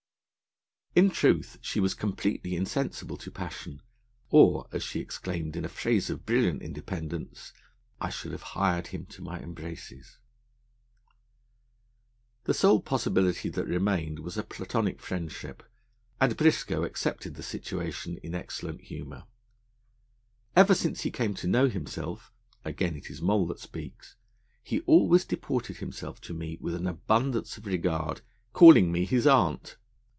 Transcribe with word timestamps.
In 0.93 1.09
truth, 1.09 1.57
she 1.61 1.79
was 1.79 1.93
completely 1.93 2.53
insensible 2.53 3.15
to 3.15 3.31
passion, 3.31 3.81
or, 4.29 4.67
as 4.73 4.83
she 4.83 4.99
exclaimed 4.99 5.55
in 5.55 5.63
a 5.63 5.69
phrase 5.69 6.09
of 6.09 6.25
brilliant 6.25 6.61
independence, 6.61 7.53
'I 8.01 8.09
should 8.09 8.33
have 8.33 8.41
hired 8.59 8.87
him 8.87 9.05
to 9.05 9.21
my 9.21 9.39
embraces.' 9.39 10.17
The 12.43 12.53
sole 12.53 12.81
possibility 12.81 13.47
that 13.47 13.63
remained 13.63 14.19
was 14.19 14.35
a 14.35 14.43
Platonic 14.43 14.99
friendship, 15.01 15.63
and 16.19 16.35
Briscoe 16.35 16.83
accepted 16.83 17.35
the 17.35 17.43
situation 17.43 18.17
in 18.17 18.35
excellent 18.35 18.81
humour. 18.81 19.23
'Ever 20.57 20.75
since 20.75 21.03
he 21.03 21.09
came 21.09 21.33
to 21.35 21.47
know 21.47 21.69
himself,' 21.69 22.33
again 22.65 22.97
it 22.97 23.09
is 23.09 23.21
Moll 23.21 23.47
that 23.47 23.59
speaks, 23.61 24.17
'he 24.61 24.81
always 24.81 25.23
deported 25.23 25.77
himself 25.77 26.19
to 26.19 26.33
me 26.33 26.57
with 26.59 26.75
an 26.75 26.85
abundance 26.85 27.55
of 27.57 27.65
regard, 27.65 28.19
calling 28.51 28.91
me 28.91 29.05
his 29.05 29.25
Aunt.' 29.25 29.77